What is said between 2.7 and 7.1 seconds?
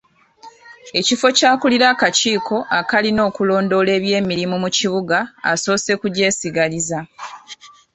akalina okulondoola eby’emirimu mu kibuga asoose kugyesigaliza.